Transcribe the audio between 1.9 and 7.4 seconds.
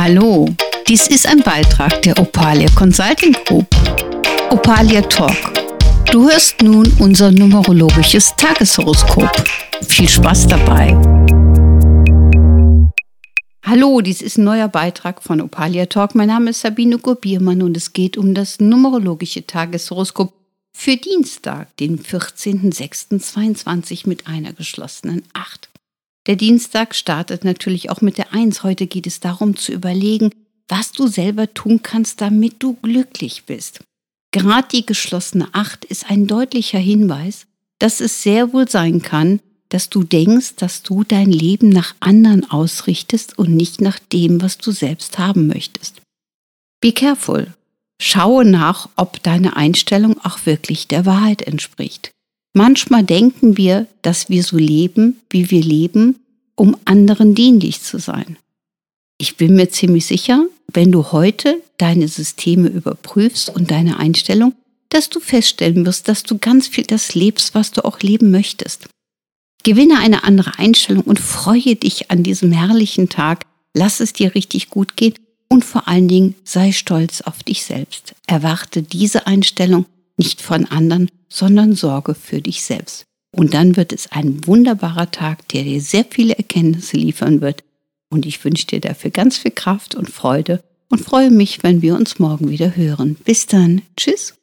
der Opalia Consulting Group. Opalia Talk. Du hörst nun unser